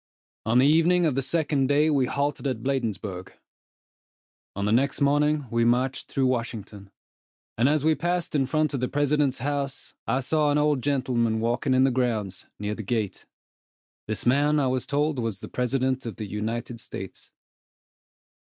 [0.47, 3.33] On the evening of the second day, we halted at Bladensburg.
[4.55, 6.89] On the next morning, we marched through Washington,
[7.55, 11.39] and as we passed in front of the President's house, I saw an old gentleman
[11.39, 13.27] walking in the grounds, near the gate.
[14.07, 17.31] This man I was told was the President of the United States.